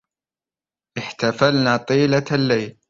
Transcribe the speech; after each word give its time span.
احتفلنا 0.99 1.77
طيلة 1.77 2.25
الليل 2.35 2.77